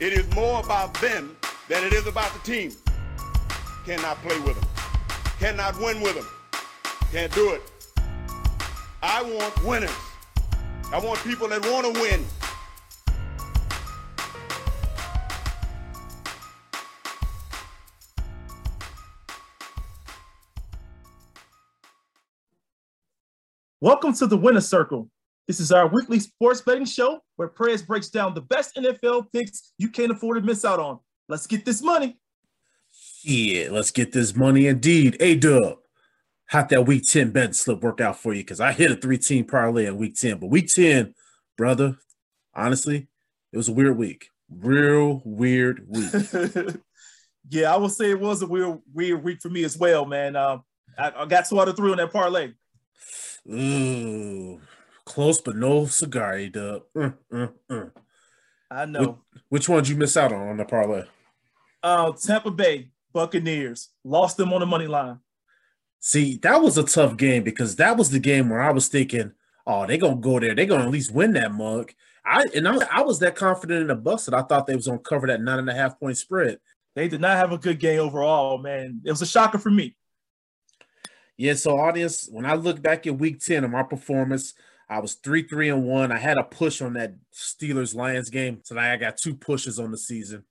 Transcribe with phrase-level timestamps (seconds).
[0.00, 1.36] It is more about them
[1.68, 2.72] than it is about the team.
[3.86, 4.68] Cannot play with them.
[5.38, 6.26] Cannot win with them.
[7.12, 7.62] Can't do it.
[9.00, 9.94] I want winners.
[10.92, 12.24] I want people that want to win.
[23.80, 25.08] Welcome to the Winner Circle.
[25.46, 29.72] This is our weekly sports betting show where Prez breaks down the best NFL picks
[29.76, 30.98] you can't afford to miss out on.
[31.28, 32.18] Let's get this money.
[33.22, 35.16] Yeah, let's get this money indeed.
[35.20, 35.78] A dub.
[36.46, 38.40] How'd that week 10 bet slip work out for you?
[38.40, 41.14] Because I hit a three team parlay in week 10, but week 10,
[41.56, 41.96] brother,
[42.54, 43.08] honestly,
[43.52, 44.28] it was a weird week.
[44.50, 46.12] Real weird week.
[47.50, 50.36] yeah, I will say it was a weird, weird week for me as well, man.
[50.36, 50.62] Um,
[50.98, 52.52] I, I got two out of three on that parlay.
[53.50, 54.60] Ooh,
[55.04, 56.82] close but no cigar, dub.
[56.96, 57.90] Mm, mm, mm.
[58.70, 59.00] I know.
[59.00, 61.04] Which, which one did you miss out on on the parlay?
[61.82, 65.20] Uh, Tampa Bay Buccaneers lost them on the money line.
[66.00, 69.32] See, that was a tough game because that was the game where I was thinking,
[69.66, 71.92] oh, they're gonna go there, they're gonna at least win that mug.
[72.26, 74.86] I and I, I was that confident in the Bucks that I thought they was
[74.86, 76.58] gonna cover that nine and a half point spread.
[76.94, 79.00] They did not have a good game overall, man.
[79.04, 79.96] It was a shocker for me.
[81.36, 84.54] Yeah, so audience, when I look back at week 10 of my performance,
[84.88, 86.12] I was three, three, and one.
[86.12, 88.60] I had a push on that Steelers Lions game.
[88.64, 90.44] Tonight I got two pushes on the season.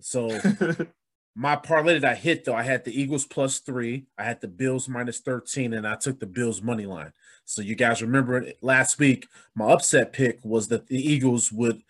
[0.00, 0.38] So
[1.34, 4.48] my parlay that I hit though, I had the Eagles plus three, I had the
[4.48, 7.12] Bills minus 13, and I took the Bills money line.
[7.44, 11.82] So you guys remember last week, my upset pick was that the Eagles would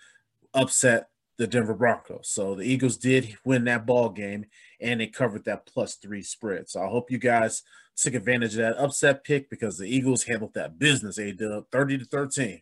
[0.53, 2.28] upset the Denver Broncos.
[2.28, 4.46] So the Eagles did win that ball game
[4.80, 6.68] and they covered that plus three spread.
[6.68, 7.62] So I hope you guys
[7.96, 11.98] took advantage of that upset pick because the Eagles handled that business, A dub 30
[11.98, 12.60] to 13.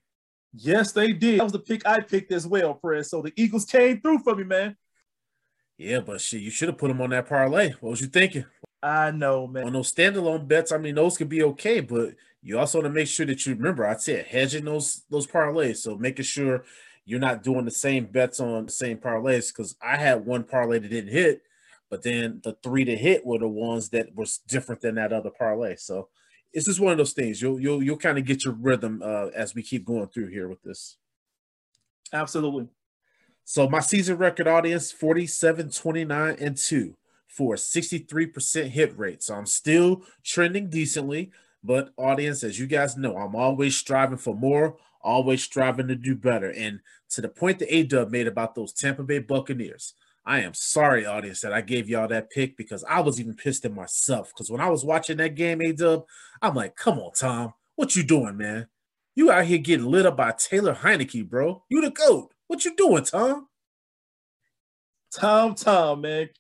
[0.57, 1.41] Yes, they did.
[1.41, 3.11] That was the pick I picked as well, Prez.
[3.11, 4.77] So the Eagles came through for me, man.
[5.77, 7.73] Yeah, but shit, you should have put them on that parlay.
[7.81, 8.45] What was you thinking?
[8.81, 9.65] I know, man.
[9.65, 12.95] On those standalone bets, I mean, those could be okay, but you also want to
[12.95, 13.87] make sure that you remember.
[13.87, 16.65] I said hedging those those parlays, so making sure
[17.05, 19.49] you're not doing the same bets on the same parlays.
[19.49, 21.43] Because I had one parlay that didn't hit,
[21.91, 25.31] but then the three to hit were the ones that was different than that other
[25.31, 25.77] parlay.
[25.77, 26.09] So
[26.53, 27.43] it's just one of those things.
[27.43, 30.49] You'll you'll you'll kind of get your rhythm uh, as we keep going through here
[30.49, 30.97] with this.
[32.13, 32.69] Absolutely.
[33.45, 39.23] So my season record audience 47, 29, and 2 for 63% hit rate.
[39.23, 41.31] So I'm still trending decently,
[41.63, 46.17] but audience, as you guys know, I'm always striving for more, always striving to do
[46.17, 46.51] better.
[46.51, 49.95] And to the point that A-Dub made about those Tampa Bay Buccaneers,
[50.27, 53.65] I am sorry, audience, that I gave y'all that pick because I was even pissed
[53.67, 54.31] at myself.
[54.31, 56.05] Because when I was watching that game, A-Dub,
[56.41, 58.69] I'm like, come on, Tom, what you doing, man?
[59.15, 61.63] You out here getting lit up by Taylor Heinicke, bro.
[61.69, 62.33] You the GOAT.
[62.49, 63.49] What you doing, Tom?
[65.13, 66.31] Tom, Tom, man.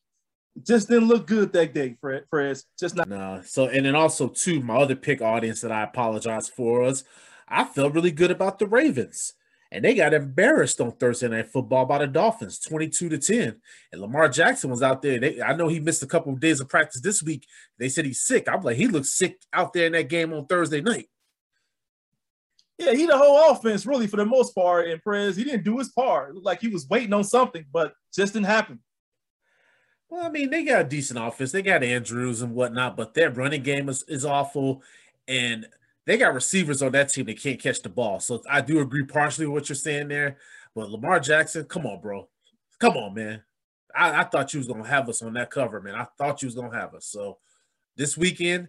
[0.63, 2.25] Just didn't look good that day, Fred.
[2.31, 2.59] Fred.
[2.79, 3.09] Just not.
[3.09, 3.43] No.
[3.45, 7.05] So, and then also, too, my other pick audience that I apologize for was
[7.49, 9.34] I felt really good about the Ravens.
[9.71, 13.56] And they got embarrassed on Thursday Night Football by the Dolphins, 22 to 10.
[13.93, 15.19] And Lamar Jackson was out there.
[15.19, 17.44] They, I know he missed a couple of days of practice this week.
[17.78, 18.49] They said he's sick.
[18.49, 21.09] I'm like, he looks sick out there in that game on Thursday night.
[22.78, 24.88] Yeah, he the whole offense really for the most part.
[24.88, 26.31] And Prez, he didn't do his part.
[26.31, 28.81] It looked like he was waiting on something, but just didn't happen.
[30.09, 31.50] Well, I mean, they got a decent offense.
[31.50, 34.82] They got Andrews and whatnot, but their running game is, is awful.
[35.26, 35.66] And
[36.07, 38.21] they got receivers on that team that can't catch the ball.
[38.21, 40.39] So I do agree partially with what you're saying there.
[40.75, 42.29] But Lamar Jackson, come on, bro.
[42.79, 43.43] Come on, man.
[43.95, 45.95] I, I thought you was gonna have us on that cover, man.
[45.95, 47.07] I thought you was gonna have us.
[47.07, 47.39] So
[47.97, 48.69] this weekend,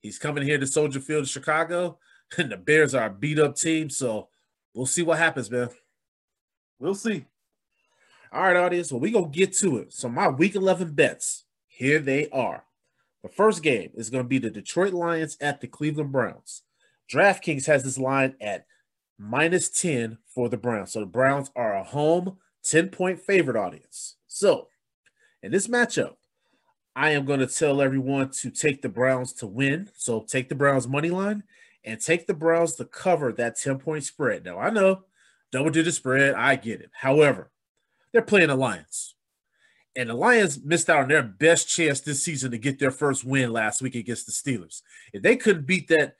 [0.00, 1.98] he's coming here to Soldier Field in Chicago.
[2.38, 3.90] and the Bears are a beat up team.
[3.90, 4.28] So
[4.74, 5.68] we'll see what happens, man.
[6.78, 7.24] We'll see.
[8.32, 8.92] All right, audience.
[8.92, 9.92] Well, we gonna get to it.
[9.92, 12.64] So my week 11 bets, here they are.
[13.22, 16.62] The first game is gonna be the Detroit Lions at the Cleveland Browns.
[17.12, 18.66] DraftKings has this line at
[19.18, 20.92] minus 10 for the Browns.
[20.92, 24.16] So the Browns are a home 10 point favorite audience.
[24.26, 24.68] So
[25.42, 26.16] in this matchup,
[26.94, 29.90] I am going to tell everyone to take the Browns to win.
[29.94, 31.42] So take the Browns money line
[31.84, 34.44] and take the Browns to cover that 10 point spread.
[34.44, 35.04] Now, I know
[35.52, 36.90] double digit spread, I get it.
[36.92, 37.50] However,
[38.12, 39.14] they're playing the Lions.
[39.94, 43.24] And the Lions missed out on their best chance this season to get their first
[43.24, 44.82] win last week against the Steelers.
[45.12, 46.16] If they couldn't beat that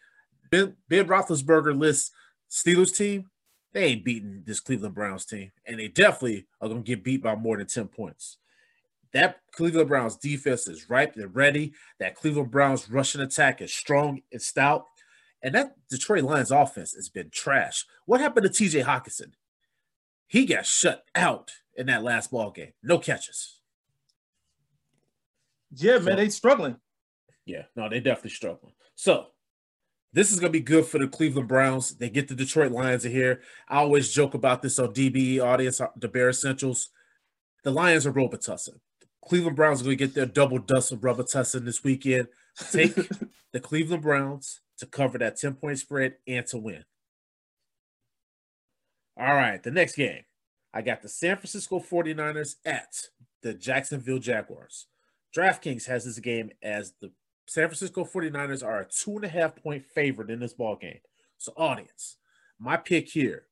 [0.51, 2.13] Ben, ben Roethlisberger list
[2.51, 3.31] Steelers team,
[3.73, 5.53] they ain't beating this Cleveland Browns team.
[5.67, 8.39] And they definitely are going to get beat by more than 10 points.
[9.13, 11.15] That Cleveland Browns defense is ripe.
[11.15, 11.73] They're ready.
[12.01, 14.87] That Cleveland Browns rushing attack is strong and stout.
[15.43, 17.85] And that Detroit Lions offense has been trash.
[18.07, 19.33] What happened to TJ Hockenson?
[20.27, 22.73] he got shut out in that last ball game.
[22.83, 23.61] No catches.
[25.75, 26.77] Yeah, man, so, they struggling.
[27.45, 28.73] Yeah, no, they definitely struggling.
[28.95, 29.29] So
[30.17, 31.95] this is gonna be good for the Cleveland Browns.
[31.95, 33.43] They get the Detroit Lions in here.
[33.69, 36.89] I always joke about this on DBE audience, uh, the Bear Essentials.
[37.65, 38.81] The Lions are Robitussin.
[39.23, 42.29] Cleveland Browns are gonna get their double dust of Robitussin this weekend.
[42.73, 42.95] Take
[43.53, 46.83] the Cleveland Browns to cover that 10 point spread and to win.
[49.19, 50.23] All right, the next game.
[50.73, 53.09] I got the San Francisco 49ers at
[53.43, 54.87] the Jacksonville Jaguars.
[55.37, 57.13] DraftKings has this game as the
[57.47, 61.01] San Francisco 49ers are a two and a half point favorite in this ball game.
[61.39, 62.17] So, audience,
[62.59, 63.47] my pick here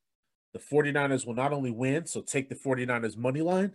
[0.55, 3.75] the 49ers will not only win, so take the 49ers money line,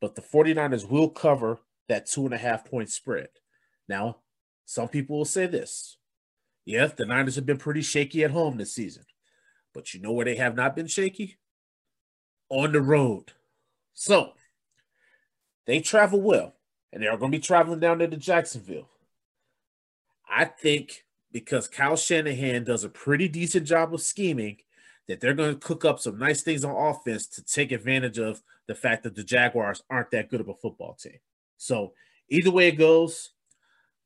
[0.00, 3.28] but the 49ers will cover that two and a half point spread.
[3.88, 4.16] Now,
[4.64, 5.98] some people will say this
[6.64, 9.04] yeah, the Niners have been pretty shaky at home this season,
[9.72, 11.38] but you know where they have not been shaky?
[12.48, 13.32] On the road.
[13.94, 14.32] So,
[15.66, 16.54] they travel well,
[16.92, 18.88] and they're going to be traveling down there to Jacksonville.
[20.28, 24.58] I think because Kyle Shanahan does a pretty decent job of scheming,
[25.08, 28.42] that they're going to cook up some nice things on offense to take advantage of
[28.66, 31.18] the fact that the Jaguars aren't that good of a football team.
[31.58, 31.92] So
[32.28, 33.30] either way it goes,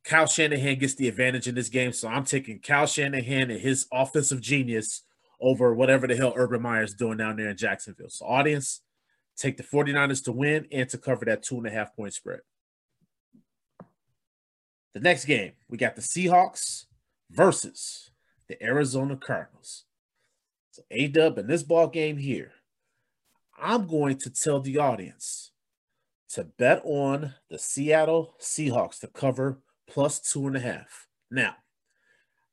[0.04, 1.92] Kyle Shanahan gets the advantage in this game.
[1.92, 5.02] So I'm taking Kyle Shanahan and his offensive genius
[5.40, 8.10] over whatever the hell Urban Meyer's doing down there in Jacksonville.
[8.10, 8.82] So audience,
[9.36, 12.40] take the 49ers to win and to cover that two and a half point spread.
[14.94, 16.86] The next game, we got the Seahawks
[17.30, 18.10] versus
[18.48, 19.84] the Arizona Cardinals.
[20.72, 22.52] So A Dub in this ball game here,
[23.60, 25.52] I'm going to tell the audience
[26.30, 31.06] to bet on the Seattle Seahawks to cover plus two and a half.
[31.30, 31.56] Now,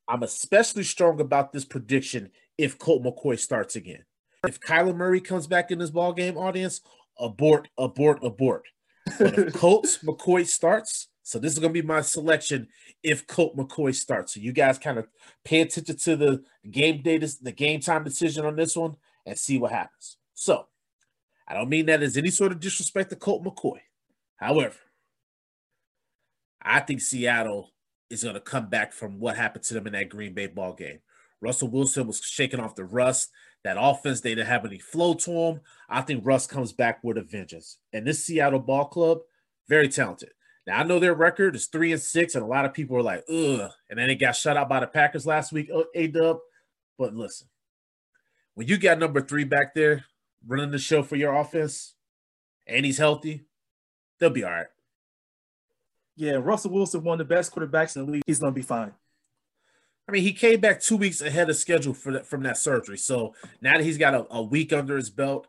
[0.06, 4.04] I'm especially strong about this prediction if Colt McCoy starts again.
[4.46, 6.80] If Kyler Murray comes back in this ball game, audience,
[7.18, 8.64] abort, abort, abort.
[9.18, 12.68] But if Colt McCoy starts, so this is going to be my selection
[13.02, 14.32] if Colt McCoy starts.
[14.32, 15.08] So you guys kind of
[15.44, 18.96] pay attention to the game data, the game time decision on this one,
[19.26, 20.16] and see what happens.
[20.32, 20.68] So
[21.46, 23.80] I don't mean that as any sort of disrespect to Colt McCoy.
[24.36, 24.76] However,
[26.62, 27.74] I think Seattle
[28.08, 30.72] is going to come back from what happened to them in that Green Bay ball
[30.72, 31.00] game.
[31.42, 33.28] Russell Wilson was shaking off the rust.
[33.64, 35.60] That offense, they didn't have any flow to them.
[35.90, 37.76] I think Russ comes back with a vengeance.
[37.92, 39.18] And this Seattle ball club,
[39.68, 40.30] very talented.
[40.68, 43.02] Now I know their record is three and six, and a lot of people are
[43.02, 43.70] like, ugh.
[43.88, 46.40] And then they got shut out by the Packers last week, uh, A Dub.
[46.98, 47.48] But listen,
[48.52, 50.04] when you got number three back there
[50.46, 51.94] running the show for your offense,
[52.66, 53.46] and he's healthy,
[54.20, 54.66] they'll be all right.
[56.16, 58.22] Yeah, Russell Wilson, one of the best quarterbacks in the league.
[58.26, 58.92] He's gonna be fine.
[60.06, 62.98] I mean, he came back two weeks ahead of schedule for that, from that surgery.
[62.98, 65.46] So now that he's got a, a week under his belt,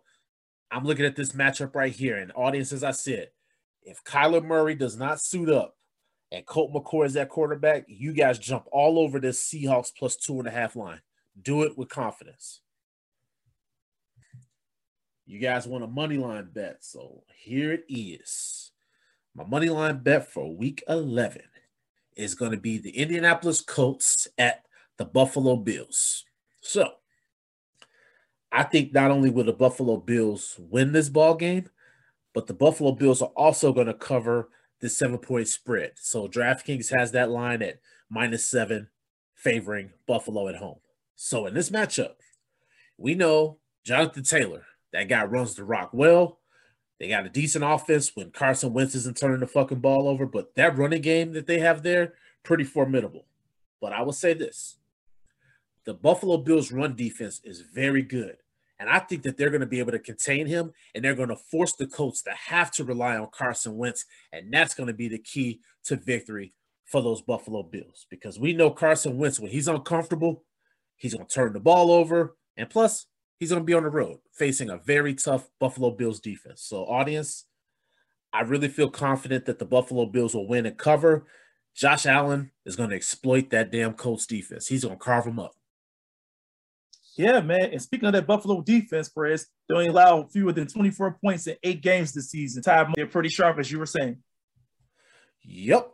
[0.72, 2.16] I'm looking at this matchup right here.
[2.16, 3.32] And audience, as I said,
[3.90, 5.76] if Kyler Murray does not suit up
[6.32, 10.38] and Colt McCoy is that quarterback, you guys jump all over this Seahawks plus two
[10.38, 11.02] and a half line.
[11.42, 12.62] Do it with confidence.
[15.26, 16.78] You guys want a money line bet.
[16.82, 18.72] So here it is.
[19.34, 21.42] My money line bet for week 11
[22.16, 24.66] is going to be the Indianapolis Colts at
[24.98, 26.26] the Buffalo Bills.
[26.62, 26.92] So
[28.52, 31.70] I think not only will the Buffalo Bills win this ball game,
[32.34, 35.94] but the Buffalo Bills are also going to cover the seven point spread.
[35.96, 38.88] So DraftKings has that line at minus seven,
[39.34, 40.80] favoring Buffalo at home.
[41.16, 42.16] So in this matchup,
[42.98, 46.40] we know Jonathan Taylor, that guy runs the rock well.
[47.00, 50.56] They got a decent offense when Carson Wentz isn't turning the fucking ball over, but
[50.56, 53.26] that running game that they have there, pretty formidable.
[53.80, 54.78] But I will say this
[55.86, 58.38] the Buffalo Bills run defense is very good.
[58.80, 61.30] And I think that they're going to be able to contain him and they're going
[61.30, 64.06] to force the Colts to have to rely on Carson Wentz.
[64.32, 66.54] And that's going to be the key to victory
[66.86, 70.44] for those Buffalo Bills because we know Carson Wentz, when he's uncomfortable,
[70.96, 72.36] he's going to turn the ball over.
[72.58, 73.06] And plus,
[73.40, 76.62] he's going to be on the road facing a very tough Buffalo Bills defense.
[76.62, 77.46] So, audience,
[78.32, 81.26] I really feel confident that the Buffalo Bills will win and cover.
[81.76, 84.68] Josh Allen is going to exploit that damn Colts defense.
[84.68, 85.56] He's going to carve them up.
[87.20, 87.72] Yeah, man.
[87.74, 91.58] And speaking of that Buffalo defense, Perez, they only allow fewer than 24 points in
[91.64, 92.64] eight games this season.
[92.64, 94.20] Ty, they're pretty sharp, as you were saying.
[95.44, 95.92] Yep.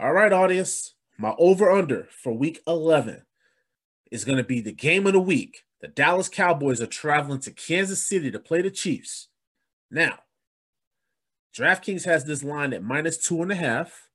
[0.00, 0.96] All right, audience.
[1.18, 3.22] My over under for week 11
[4.10, 5.62] is going to be the game of the week.
[5.82, 9.28] The Dallas Cowboys are traveling to Kansas City to play the Chiefs.
[9.88, 10.18] Now,
[11.56, 14.08] DraftKings has this line at minus two and a half,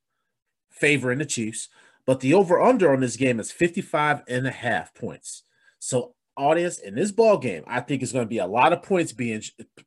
[0.70, 1.70] favoring the Chiefs,
[2.06, 5.44] but the over under on this game is 55 and a half points.
[5.80, 8.84] So audience in this ball game, I think it's going to be a lot of
[8.84, 9.42] points being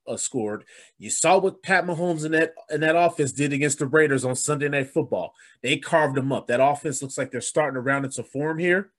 [0.06, 0.64] uh, scored.
[0.98, 4.36] You saw what Pat Mahomes and that and that offense did against the Raiders on
[4.36, 5.34] Sunday Night Football.
[5.62, 6.46] They carved them up.
[6.46, 8.92] That offense looks like they're starting to round into form here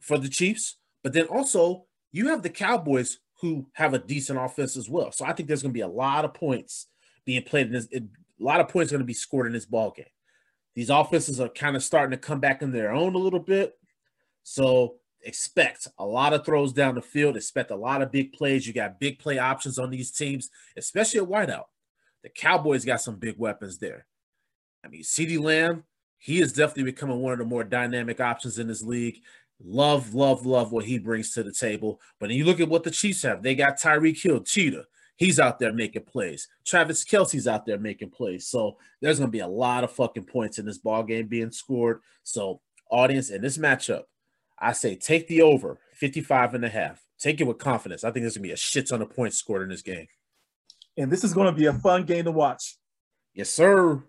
[0.00, 0.76] for the Chiefs.
[1.02, 5.12] But then also you have the Cowboys who have a decent offense as well.
[5.12, 6.88] So I think there's going to be a lot of points
[7.24, 7.88] being played in this.
[7.92, 8.02] A
[8.38, 10.06] lot of points going to be scored in this ball game.
[10.74, 13.74] These offenses are kind of starting to come back in their own a little bit.
[14.42, 17.36] So expect a lot of throws down the field.
[17.36, 18.66] Expect a lot of big plays.
[18.66, 21.64] You got big play options on these teams, especially at wideout.
[22.22, 24.06] The Cowboys got some big weapons there.
[24.84, 25.84] I mean, CeeDee Lamb,
[26.18, 29.20] he is definitely becoming one of the more dynamic options in this league.
[29.62, 32.00] Love, love, love what he brings to the table.
[32.18, 33.42] But then you look at what the Chiefs have.
[33.42, 34.86] They got Tyreek Hill, Cheetah.
[35.16, 36.48] He's out there making plays.
[36.64, 38.46] Travis Kelce's out there making plays.
[38.46, 41.50] So there's going to be a lot of fucking points in this ball game being
[41.50, 42.00] scored.
[42.22, 44.04] So audience in this matchup,
[44.60, 47.02] I say take the over 55 and a half.
[47.18, 48.04] Take it with confidence.
[48.04, 50.06] I think there's going to be a shit ton of points scored in this game.
[50.96, 52.76] And this is going to be a fun game to watch.
[53.34, 54.02] Yes, sir.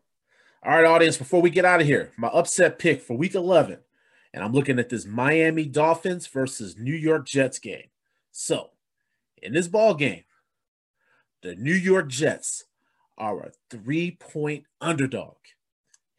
[0.63, 3.79] All right, audience, before we get out of here, my upset pick for week 11
[4.34, 7.89] and I'm looking at this Miami Dolphins versus New York Jets game.
[8.31, 8.70] So,
[9.41, 10.24] in this ball game,
[11.41, 12.65] the New York Jets
[13.17, 15.36] are a three point underdog.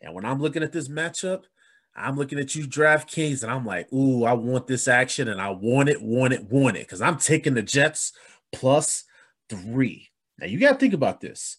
[0.01, 1.45] And when I'm looking at this matchup,
[1.95, 5.51] I'm looking at you, DraftKings, and I'm like, ooh, I want this action and I
[5.51, 6.87] want it, want it, want it.
[6.87, 8.13] Because I'm taking the Jets
[8.53, 9.05] plus
[9.51, 10.11] three.
[10.39, 11.59] Now, you got to think about this.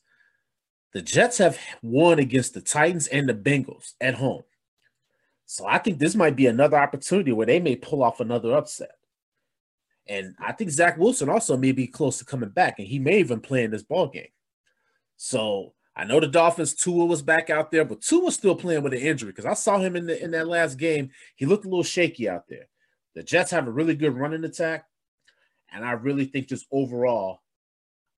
[0.93, 4.43] The Jets have won against the Titans and the Bengals at home.
[5.45, 8.95] So I think this might be another opportunity where they may pull off another upset.
[10.07, 13.19] And I think Zach Wilson also may be close to coming back, and he may
[13.19, 14.27] even play in this ball game.
[15.17, 18.81] So I know the Dolphins Tua was back out there, but Tua was still playing
[18.81, 21.11] with an injury because I saw him in the in that last game.
[21.35, 22.67] He looked a little shaky out there.
[23.13, 24.85] The Jets have a really good running attack,
[25.71, 27.41] and I really think just overall,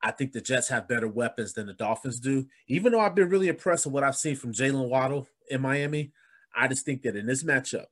[0.01, 2.47] I think the Jets have better weapons than the Dolphins do.
[2.67, 6.13] Even though I've been really impressed with what I've seen from Jaylen Waddle in Miami,
[6.55, 7.87] I just think that in this matchup,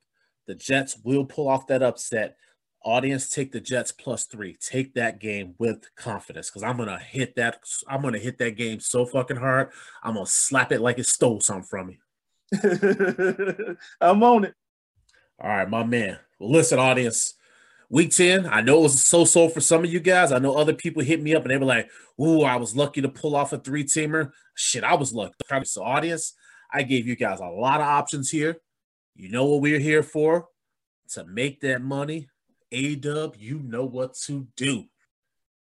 [0.46, 2.36] the Jets will pull off that upset.
[2.84, 4.56] Audience, take the Jets plus three.
[4.60, 7.62] Take that game with confidence because I'm gonna hit that.
[7.88, 9.70] I'm gonna hit that game so fucking hard.
[10.02, 11.98] I'm gonna slap it like it stole something from me.
[14.00, 14.54] I'm on it.
[15.40, 16.18] All right, my man.
[16.38, 17.34] Well, listen, audience.
[17.90, 20.32] Week 10, I know it was so so for some of you guys.
[20.32, 21.88] I know other people hit me up and they were like,
[22.20, 24.30] Ooh, I was lucky to pull off a three teamer.
[24.54, 25.34] Shit, I was lucky.
[25.64, 26.34] So, audience,
[26.72, 28.56] I gave you guys a lot of options here.
[29.14, 30.48] You know what we're here for?
[31.10, 32.28] To make that money.
[32.74, 34.86] A dub, you know what to do.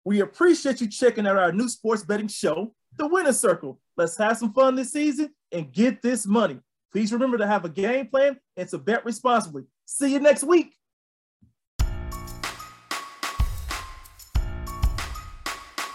[0.04, 3.80] We appreciate you checking out our new sports betting show, The Winner Circle.
[3.96, 6.60] Let's have some fun this season and get this money.
[6.92, 9.64] Please remember to have a game plan and to bet responsibly.
[9.86, 10.72] See you next week.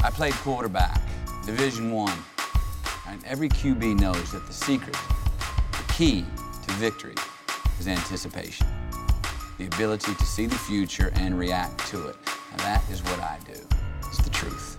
[0.01, 1.01] I played quarterback,
[1.45, 2.19] Division One.
[3.07, 4.97] And every QB knows that the secret,
[5.71, 6.25] the key
[6.67, 7.15] to victory,
[7.79, 8.67] is anticipation.
[9.57, 12.15] The ability to see the future and react to it.
[12.51, 13.59] And that is what I do.
[14.07, 14.74] It's the truth.